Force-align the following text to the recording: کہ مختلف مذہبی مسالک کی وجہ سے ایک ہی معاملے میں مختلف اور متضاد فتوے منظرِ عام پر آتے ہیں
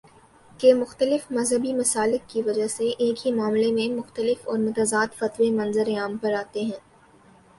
کہ 0.59 0.73
مختلف 0.73 1.31
مذہبی 1.31 1.73
مسالک 1.73 2.27
کی 2.29 2.41
وجہ 2.41 2.67
سے 2.67 2.87
ایک 2.99 3.25
ہی 3.25 3.31
معاملے 3.31 3.71
میں 3.71 3.87
مختلف 3.95 4.47
اور 4.47 4.57
متضاد 4.59 5.15
فتوے 5.17 5.49
منظرِ 5.51 5.97
عام 5.97 6.17
پر 6.17 6.33
آتے 6.33 6.61
ہیں 6.61 6.79